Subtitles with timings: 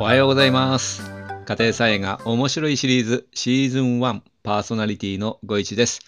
[0.00, 1.02] おはようございます。
[1.44, 6.02] 家庭菜園が面白いシリーズシーズン1パーソナリティのご一です。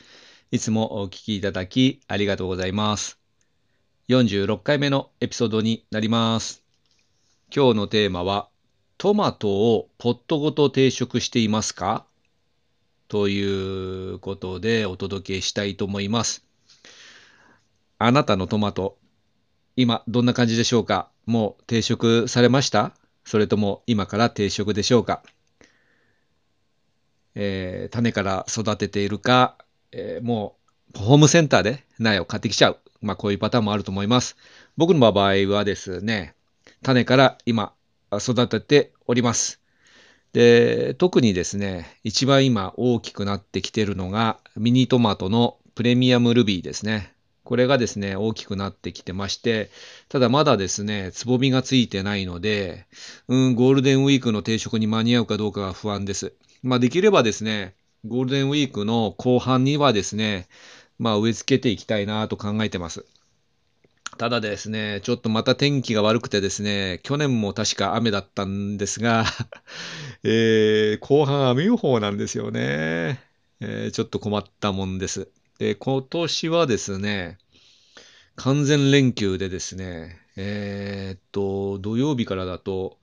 [0.52, 3.18] いつもお聞きいただきありがとうございます。
[4.08, 6.62] 46回目のエピソードになります。
[7.52, 8.48] 今日のテーマは
[8.96, 12.06] トマトをポットごと定食していますか？
[13.08, 16.46] ということでお届けしたいと思います。
[17.98, 18.98] あなたのトマト、
[19.74, 21.10] 今どんな感じでしょうか？
[21.26, 22.92] もう定食されました？
[23.30, 25.22] それとも今から定食でしょうか、
[27.36, 29.56] えー種から育てているか、
[29.92, 30.56] えーも
[30.96, 32.78] うホームセンターで苗を買ってきちゃう。
[33.00, 34.36] まあこういうパターンもあると思います。
[34.76, 36.34] 僕の場合はですね、
[36.82, 37.72] 種から今
[38.14, 39.60] 育てております。
[40.32, 47.12] で、特にですね、一番今大きくなってきているのがミニトマトのプレミアムルビーですね。
[47.50, 49.72] これがですね、大きくなってきてまして、
[50.08, 52.86] ただまだですね、つぼみがついてないので、
[53.26, 56.32] うん、ゴールデンウィークの定食に間に合うかどうかが不安です。
[56.62, 57.74] まあできればですね、
[58.06, 60.46] ゴールデンウィークの後半にはですね、
[61.00, 63.04] まあ植え付けていきたいなと考えてます。
[64.16, 69.24] ただですね、ちょっとまた天気が悪くてですね、去年も確か雨だったんですが、
[70.22, 73.20] えー後半雨予報なんですよね。
[73.60, 75.32] えーちょっと困ったもんです。
[75.60, 77.36] で、今年はですね、
[78.34, 82.96] 完全連休でですね、えーっと、土曜日からだと、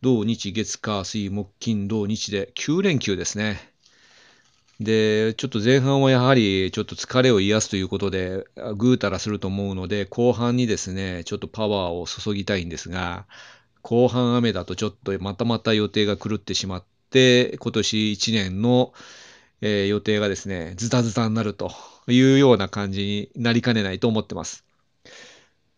[0.00, 3.72] 土日月火水木金土日で9連休ですね。
[4.78, 8.44] で、ちょっと前半はやはりちょっと疲れを癒すということで、
[8.76, 13.26] ぐうたらすると思うので、後半にですね、ちょっとパワーを注ぎたいんですが、
[13.82, 18.92] 後半雨だとちょっとまたまた予定が狂ってしまって、今年1年の、
[19.60, 21.72] えー予定がですね、ズタズタになると
[22.06, 24.64] いうような感じになりかねないと思ってます。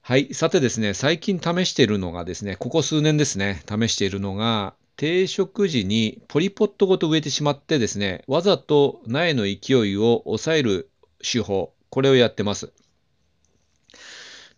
[0.02, 0.34] はい。
[0.34, 10.90] さてですね、最近試しているのがですね、ここ数年ですね、試しているのが、定食時にポリポットごと植えてしまってですね、わざと苗の勢いを抑える
[11.22, 12.72] 手法、これをやってます。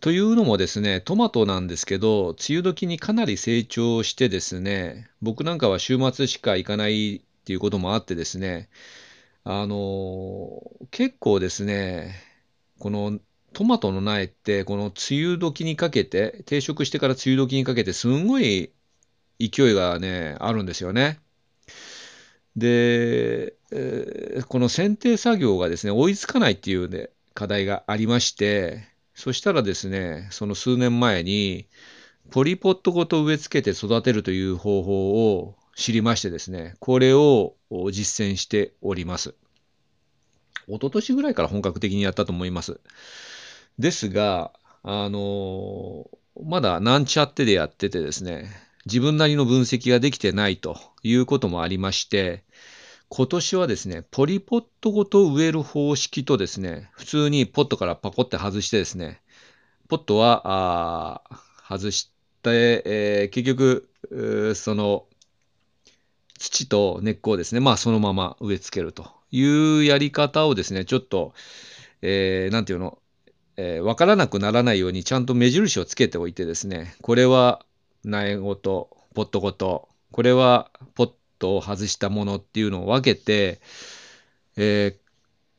[0.01, 8.67] というのもですね、トマトなんですけど、梅雨時にかなり成長してですね、僕なんかは週末しか行かないっていうこともあってですね、
[9.45, 10.61] あの
[10.91, 12.15] 結構ですね、
[12.79, 13.19] この
[13.53, 18.73] トマトの苗って、この梅雨時にかけて、定食してから梅雨時にかけて、すんごい
[19.39, 21.19] 勢いがね、あるんですよね。
[22.55, 28.83] で、えーこの剪定作業がですね、追いつかないっていうね、課題がありまして、
[29.15, 31.67] そしたらですね、その数年前に、
[32.31, 37.55] ポリポットごと植え付けて育てるという方法を知りましてですね、これを
[37.91, 39.33] 実践しております。
[40.67, 42.79] 一昨年ぐらいから本格的にやったと思います。
[43.79, 44.51] ですが、
[44.83, 46.09] あの
[46.43, 48.49] まだなんちゃってでやっててですね、
[48.85, 52.43] 自分なりの分析ができてないということもありまして、
[53.09, 59.21] 今年はですね、ポリポットごと植える方式とですね、普通にポットからパコって外してですね、
[59.87, 61.21] ポットはあ
[61.67, 65.05] 外して、えー結局、その
[66.43, 71.33] 土と根っこをですね、まあそのまま植え付けるというやり方をですね、ちょっと、
[72.01, 72.99] えーなんていうの、
[73.55, 77.65] えーわからなくならないようにちゃんと目印をつけておいてですね、これは
[78.03, 83.61] 苗ごと、ポットごと、これはポットを外したものっていうのを分けて、
[84.57, 84.97] えーっ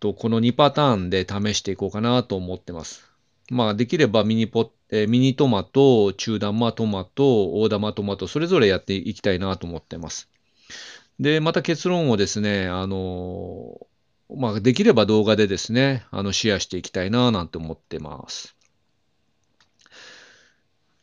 [0.01, 3.11] と、この2パターンで試していこうかなと思ってます。
[3.51, 10.29] まあ、できればミニポえーミニトマト、中玉トマト、大玉トマト、それぞれやっていきたいなと思ってます。
[11.21, 13.87] で、また結論をですね、あの
[14.35, 18.57] まあ、できれば動画でですね、あの、シェアしていきたいななんて思ってます。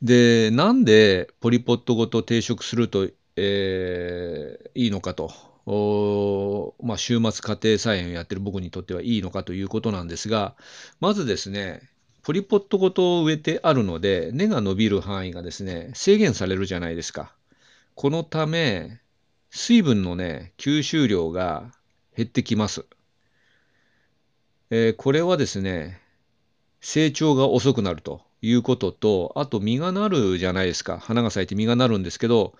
[0.02, 5.32] で、なんでポリポットごと定食すると、えーいいのかと、
[5.66, 10.56] おまあ、週末家庭菜園をやってる僕にとってはいいのかということなんですが、
[11.00, 11.82] まずですね、
[12.24, 17.34] ポリポットごと植えてあるので、根が伸びる範囲がですね、制限されるじゃないですか。
[17.96, 19.02] このため、
[19.52, 21.74] 水分のね、吸収量が
[22.16, 22.86] 減ってきます。
[24.70, 26.00] えーこれはですね、
[26.80, 31.00] 成長が遅くなるということと、あと実がなるじゃないですか。
[31.00, 32.56] 花が咲いて実がなるんですけど、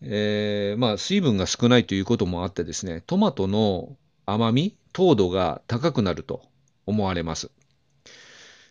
[0.00, 6.42] えーまあ水分が少ないということもあってですね、トマトの甘み、糖度が高くなると
[6.86, 7.50] 思われます。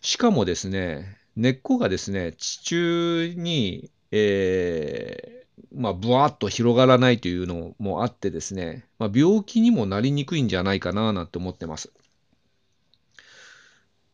[0.02, 5.37] しかもですね、根っこがですね、地中に、えー
[5.72, 11.92] まあ、ぶわっと広がらないというのもあってですね、まあ、病気にもなりにくいんじゃないかななんて思ってます。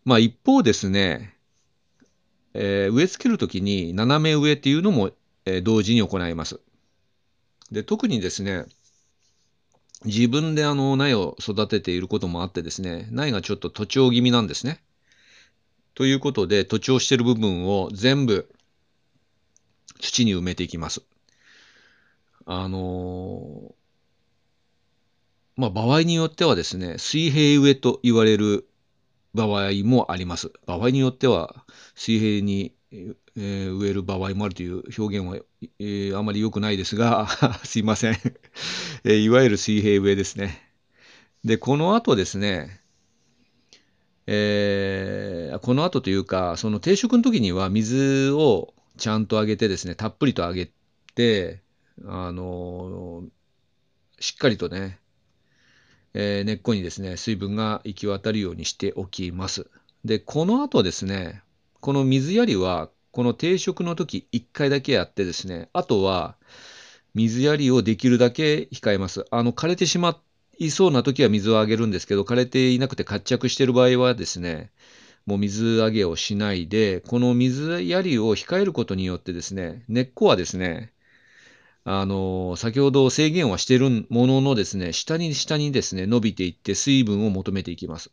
[0.05, 1.35] まあ、一方ですね、
[2.53, 5.11] えー植え付けるときに斜め植えっていうのも、
[5.45, 6.59] えー同時に行います。
[7.71, 8.65] で、特にですね、
[10.05, 14.81] 自分であの苗を育てていることもあってですね、苗がちょっと徒長気味なんですね。
[15.95, 18.47] ということで、徒長している部分を全部
[19.99, 21.01] 土に埋めていきます。
[22.45, 23.73] あの、
[25.55, 28.67] まあ、場合によってはですね、水平植えと言われる
[29.33, 30.51] 場合もあります。
[30.65, 35.37] 場合によっては、水平に、えー、植える場合もあるという表現は、
[35.79, 37.27] えー、あまり良くないですが、
[37.63, 38.17] すいません、
[39.03, 40.61] えー、いわゆる水平植えですね。
[41.43, 42.81] で、この後ですね、
[44.27, 50.69] えー、この後というか、その定食の時には水をちゃんとあげてですね、たっぷりとあげ
[51.15, 51.62] て、
[52.05, 53.23] あの
[54.19, 54.99] しっかりとね、
[56.13, 59.69] えー、根っこにですね、水分が行き渡るようにしておきます。
[60.05, 61.41] で、この後ですね、
[61.79, 66.35] この水やりは、この定食の時1回だけやってですね、あとは
[67.13, 69.25] 水やりをできるだけ控えます。
[69.31, 70.19] あの、枯れてしま
[70.57, 74.71] いそうな時は水をあげるんですけど、枯れていなくて活着している場合はですね、
[75.25, 80.93] もう水あげをしないで、この水やりを控えることによってですね、根っこはですね、
[81.85, 88.11] あの、先ほど制限はしてるもののですね、下に下にですね、伸びていって水分を求めていきます。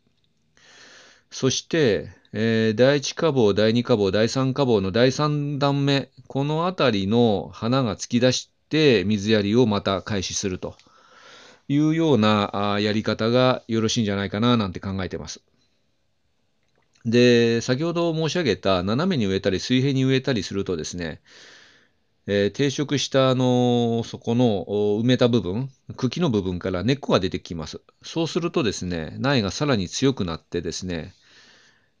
[1.31, 10.75] そして、えー、第1花房、第2花房、第3花房の第3段目、このあたりの花が突き出して水やりをまた開始すると
[11.69, 15.41] いうようなあやり方がよろしいんじゃないかななんて考えてます。
[17.05, 21.21] で、先ほど申し上げた斜めに植えたり水平に植えたりするとですね、
[22.27, 24.65] えー、定食したあのそこの
[25.01, 27.81] 埋めた部分、茎の部分から根っこが出てきます。
[28.03, 31.13] そうするとですね、苗がさらに強くなってですね、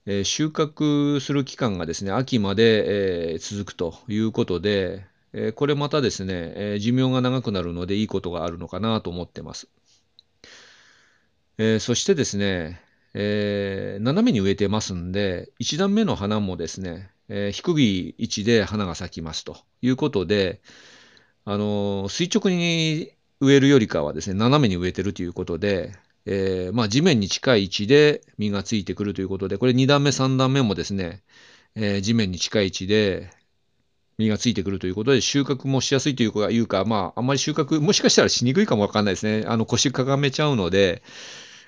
[0.05, 9.69] えー、収穫する期間がですね、秋まで、えー、続くということで、えこれまたですね、え寿命が長くなるのでいいことがあるのかなと思ってます。
[11.57, 12.81] えそしてですね、
[13.13, 20.61] え斜めに植えてますんで、1段目の花もですね、え、低い位置で花が咲きますということで、
[21.45, 25.93] あの垂直に植えるよりかはですね、斜めに植えてるということで、
[26.25, 31.23] えー、まあ、地面に近い位置で実がついてくるということで、これ2段目、3段目もですね、
[31.75, 33.31] えー、地面に近い位置で
[34.19, 39.45] 実がついてくるということで、収穫もしやすいというか、まあ、あんまり収穫、もしかしたらしにくいかもわかんないですね。
[39.47, 41.01] あの腰かがめちゃうので、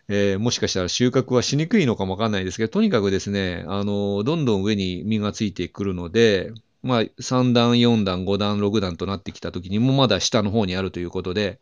[0.10, 6.52] えー、もしかしたら収穫はしにくいのかもわかんないですけど、とにかくですね、あの、どんどん上に実がついてくるので、
[6.82, 11.60] まあ、3段、4段、5段、6段となってきた時にもまだ下の方にあるということで、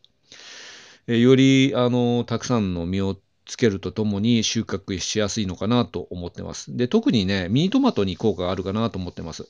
[1.06, 6.76] え、より、あの、たくさんの実をつけるとともに収穫しやすいのかなと思ってます。
[6.76, 9.48] で、特にね、ミニトマトに効果があるかなと思ってます。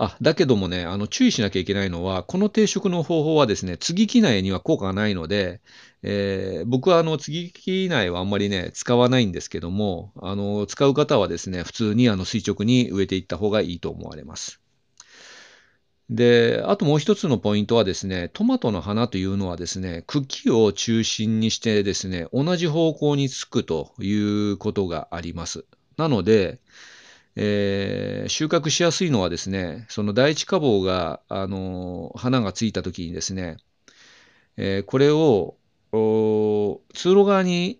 [0.00, 5.60] あ、だけどもね、あの、注意しなきゃいけないのは、この定食の方法はですね、継ぎ木苗には効果がないので、
[6.04, 14.60] えー、僕はあの、継ぎ木苗はあんまりね、使わないんですけども、あの、使う方はですね、普通にあの、垂直に植えていった方がいいと思われます。
[16.10, 25.64] で、あともう一つのポイントはですね、トマトの花というのはですね、茎を中心にしてですね、同じ方向につくということがあります。
[25.96, 26.60] なので、
[27.40, 33.58] えー、収穫しやすいのはですね、その第一花房が、あの花がついた時にですね、
[34.56, 35.54] えー、これを
[36.94, 37.78] 通路側に、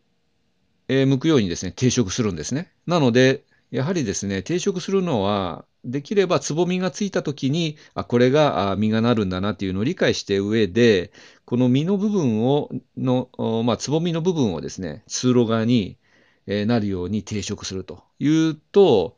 [0.87, 2.71] えー、向くようにですね、定食するんですね。
[2.87, 11.11] なので、やはりですね、定食するのは、できればつぼみがついた時に、あ、これがあ実がなるんだなっていうのを理解して上で、
[11.45, 13.29] この実の部分を、の、
[13.65, 15.99] まあ、つぼみの部分をですね、通路側に、
[16.47, 19.17] え、なるように定食するというと、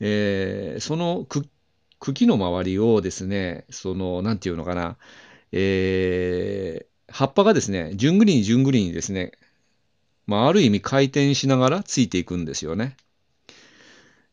[0.00, 1.26] えー、その
[1.98, 4.96] 茎の周りをですね、その、なんていうのかな、
[5.52, 9.32] えー、葉っぱがですね、じゅんぐりにじゅんぐりにですね、
[10.26, 12.96] まあ、ある意味回転しながらついていくんですよね。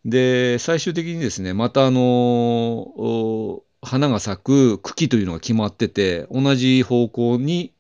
[0.05, 7.74] で、最終的にですね、またあの、花が咲く茎というのが決まってて、同じ方向に、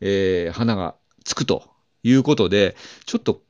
[0.00, 1.68] えー、花がつくと
[2.02, 3.42] いうことで、ちょっと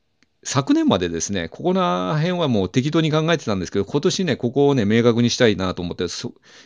[0.47, 6.07] 昨年までですね、ここら辺はもう適当に考えてたんですけど、今年ね、ここをね、明確にしたいなと思って、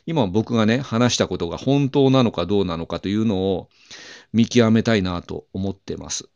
[0.04, 3.70] 今僕がね、話したことが本当なのかどうなのかというのを
[4.34, 6.28] 見極めたいなと思ってます。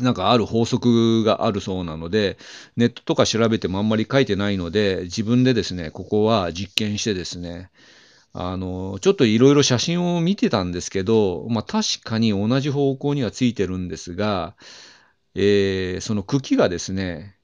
[0.00, 2.38] なんかある法則があるそうなので、
[2.76, 7.70] ネットとか調べてもあんまり書いてないので、自分でですね、ここは実験してですね、
[8.32, 14.54] あの、ちょっといろいろ写真を見てたんですけど、まあ確かに同じ方向にはついてるんですが、
[15.38, 17.36] えー、その茎がですね、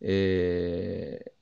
[0.00, 1.32] え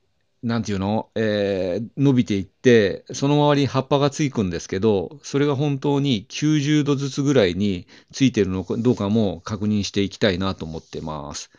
[0.44, 11.50] ー、なんていうの、えー伸びていって、その周りに葉っぱがついくんですけど、それが本当に90度ずつぐらいについてるのかどうかも確認していきたいなと思ってます。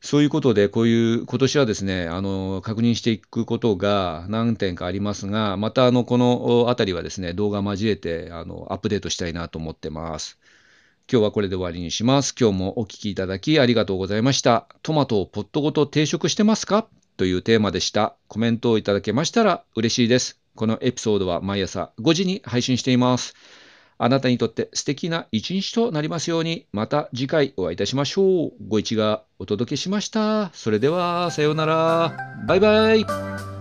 [0.00, 10.37] そういうことで、こういう、今年はですね、あの、確認していくことが何点かありますが、また、あの、このあたりはですね、動画交えて、あの、アップデートしたいなと思ってます。
[11.10, 12.34] 今日はこれで終わりにします。
[12.38, 14.66] 今日もお聞きいただきありがとうございました。
[14.82, 16.86] トマトをポットごと定食してますか？
[17.16, 18.14] というテーマでした。
[18.28, 20.38] コメントをいただけましたら嬉しいです。
[20.54, 23.34] このエピソードは毎朝5時に配信しています。
[24.00, 28.52] あなたにとって素敵な一日となりますように、また次回お会いいたしましょう。
[28.68, 30.50] ご一がお届けしました。
[30.52, 32.16] それでは、さようなら。
[32.46, 33.57] バイバイ。